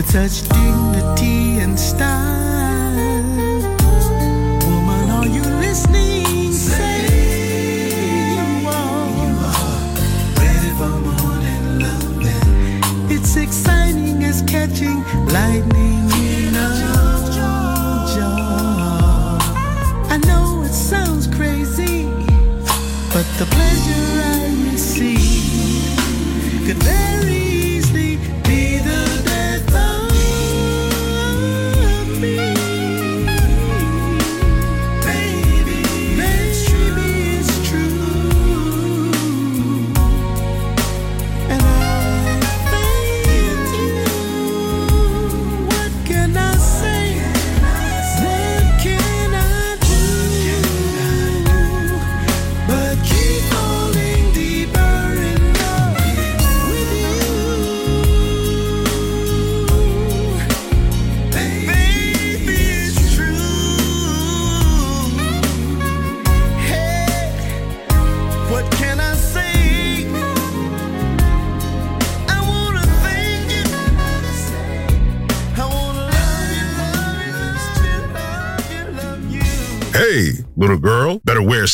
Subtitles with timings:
[0.00, 0.69] with such deep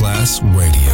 [0.00, 0.89] Masterclass Radio,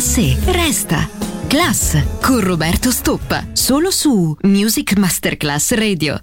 [0.00, 1.06] classe resta.
[1.46, 6.22] Class con Roberto Stoppa, solo su Music Masterclass Radio.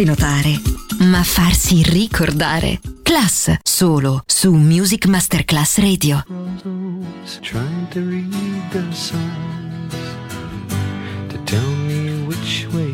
[0.00, 0.60] farsi notare,
[1.00, 2.80] ma farsi ricordare.
[3.02, 6.24] Class, solo su Music Masterclass Radio.
[7.40, 9.94] Trying to read the signs
[11.28, 12.89] to tell me which way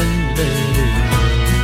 [0.00, 1.59] 眼泪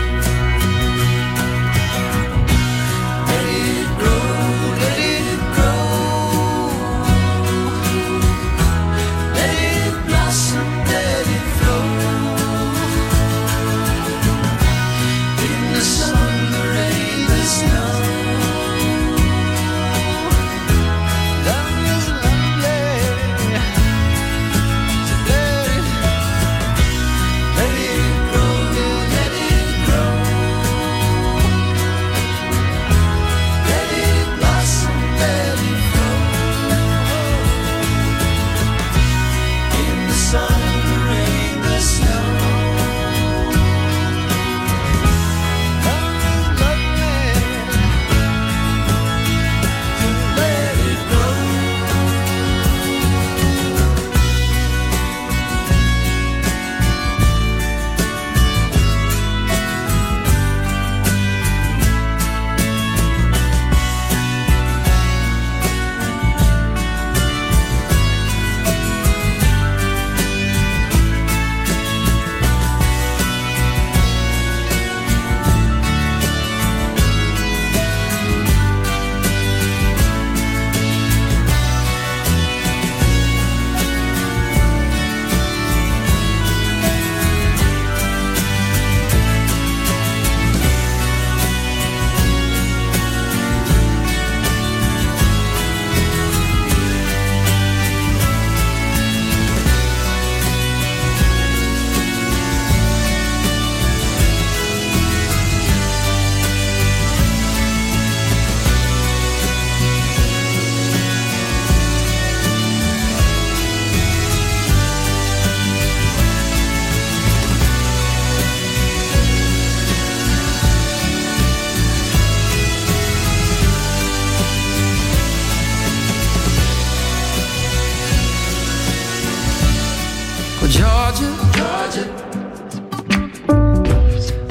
[131.96, 132.04] Georgia,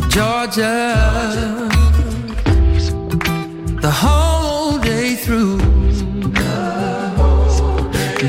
[0.09, 1.69] Georgia,
[3.81, 5.59] the whole day through.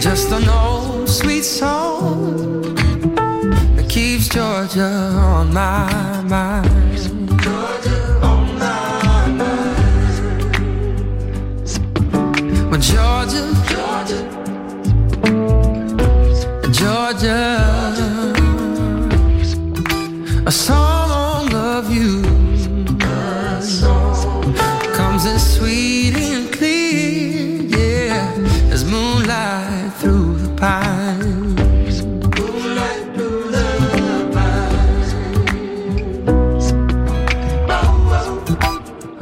[0.01, 2.63] Just an old sweet song
[3.77, 6.16] that keeps Georgia on my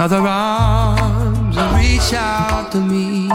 [0.05, 3.27] Other arms reach out to me.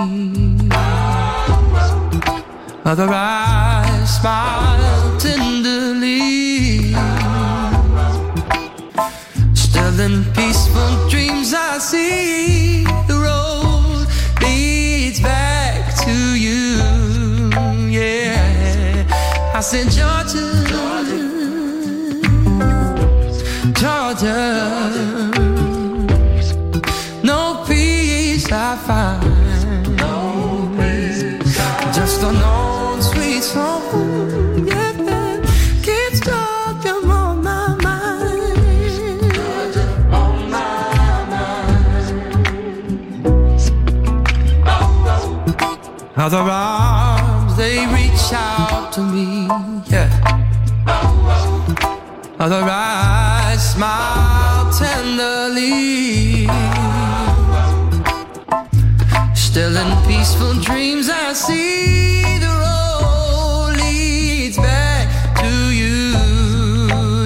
[2.85, 6.93] Other eyes smile tenderly.
[9.55, 14.05] Still in peaceful dreams, I see the road
[14.39, 16.77] leads back to you.
[17.89, 19.07] Yeah,
[19.55, 20.45] I said, Georgia,
[23.73, 24.68] Georgia,
[46.19, 49.47] Other arms they reach out to me,
[49.89, 50.09] yeah.
[52.37, 56.45] Other eyes smile tenderly.
[59.33, 65.07] Still in peaceful dreams, I see the road leads back
[65.39, 66.17] to you.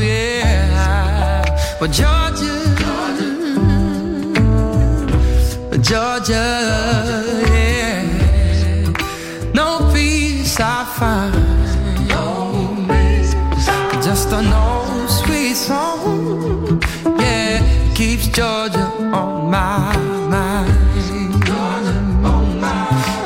[0.01, 1.41] Yeah,
[1.79, 2.59] but Georgia,
[5.81, 6.45] Georgia,
[7.41, 7.42] yeah,
[14.03, 16.79] Just an old sweet song,
[17.17, 17.59] yeah,
[17.95, 19.97] keeps Georgia on my
[20.29, 20.69] mind.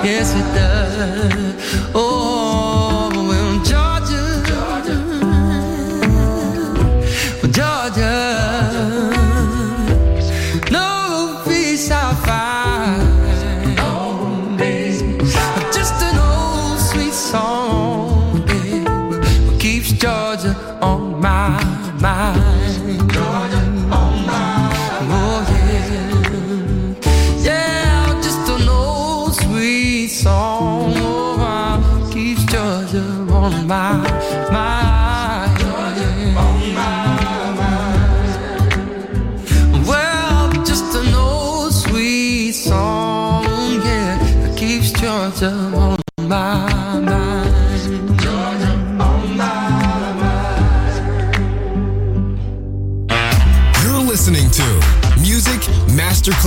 [0.01, 1.57] Yes, it does.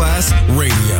[0.00, 0.99] Masterclass Radio,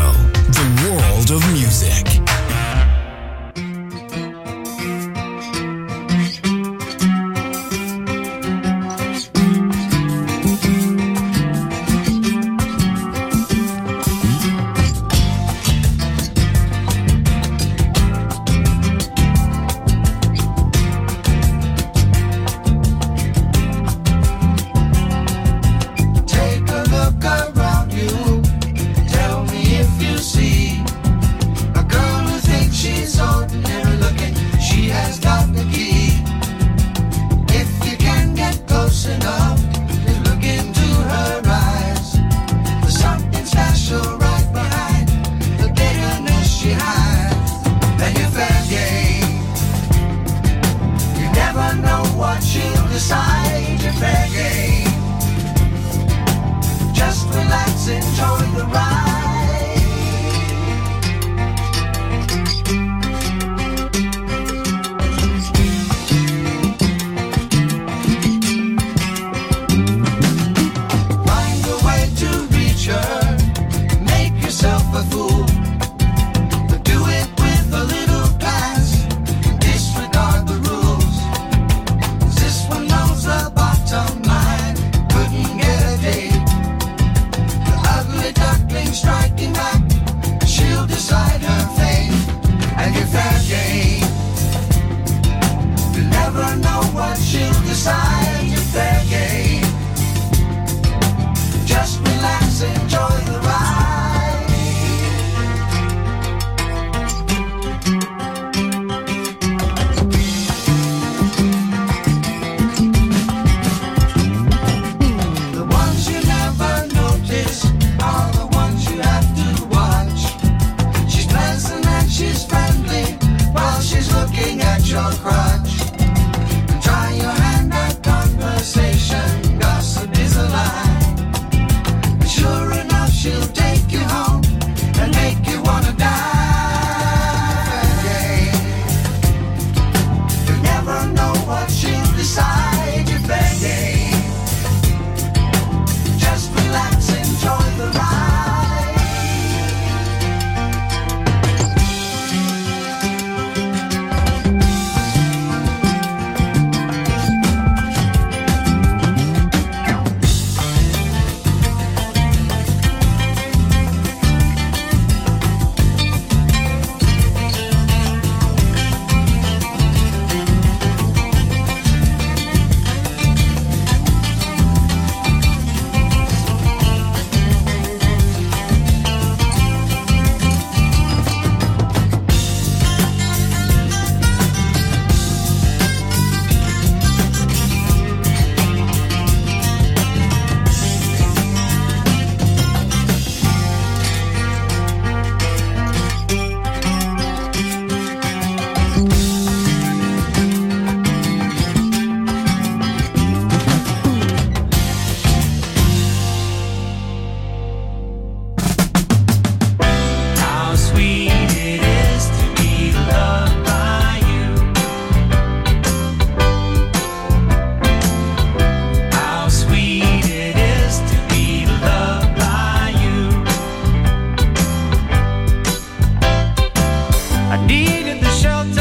[228.41, 228.80] shelter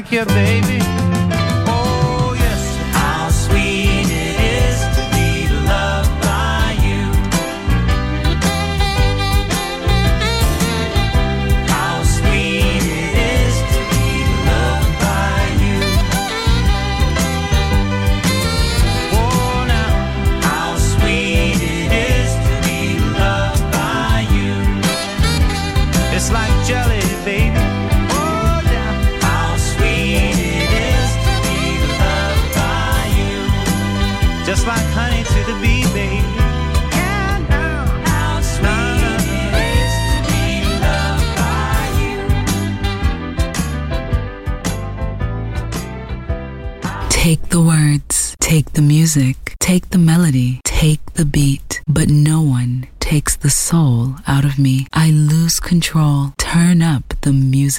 [0.00, 0.77] Thank you, baby.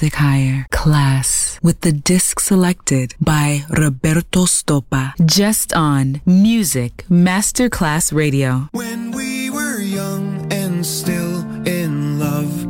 [0.00, 8.70] Music Higher class with the disc selected by Roberto Stoppa just on Music Masterclass Radio.
[8.72, 12.64] When we were young and still in love,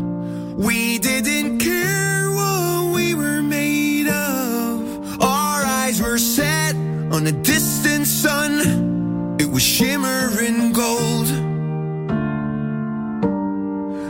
[0.57, 5.23] we didn't care what we were made of.
[5.23, 6.75] Our eyes were set
[7.15, 11.29] on a distant sun, it was shimmering gold.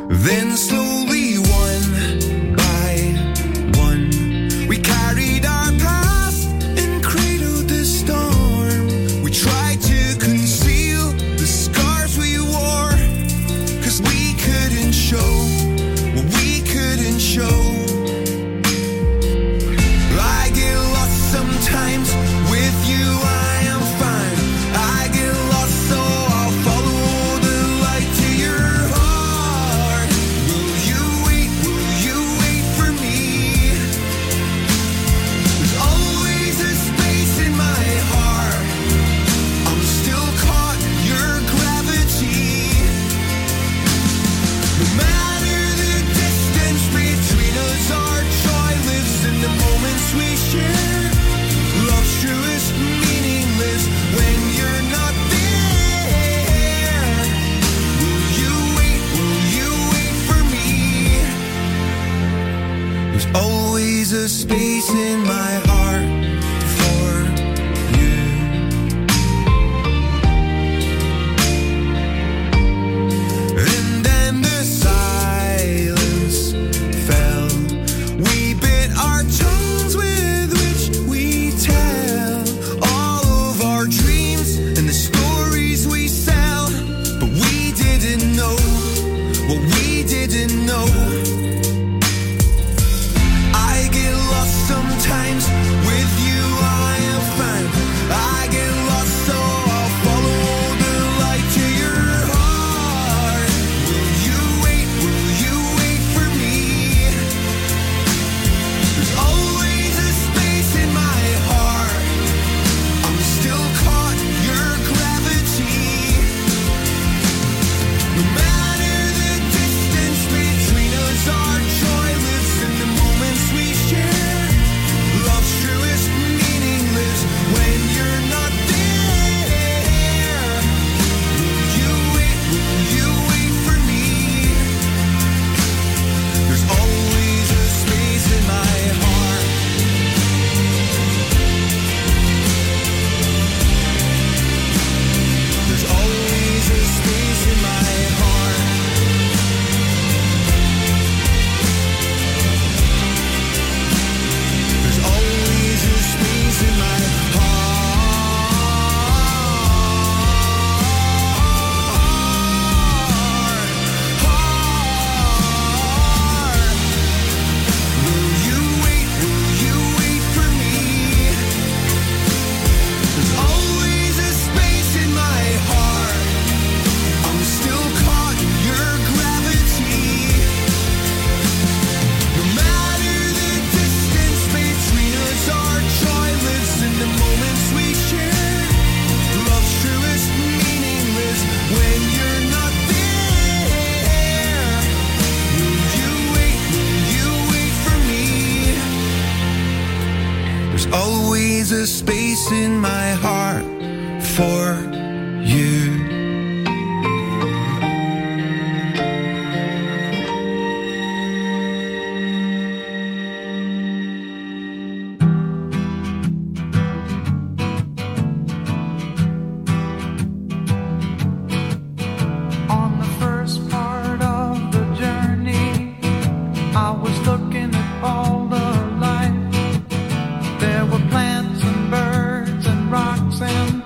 [0.08, 0.99] Then slowly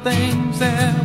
[0.04, 1.03] things that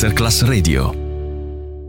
[0.00, 0.99] Masterclass Radio.